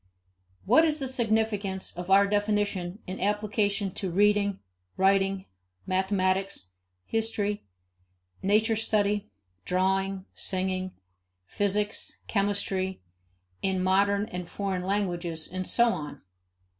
[0.65, 4.57] What is the significance of our definition in application to reading,
[4.97, 5.45] writing,
[5.85, 6.71] mathematics,
[7.05, 7.67] history,
[8.41, 9.29] nature study,
[9.63, 10.93] drawing, singing,
[11.45, 12.99] physics, chemistry,
[13.63, 16.23] modern and foreign languages, and so on?